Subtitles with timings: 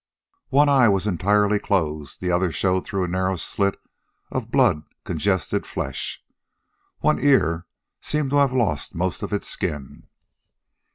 [0.49, 3.79] One eye was entirely closed, the other showed through a narrow slit
[4.31, 6.23] of blood congested flesh.
[7.01, 7.67] One ear
[8.01, 10.07] seemed to have lost most of its skin.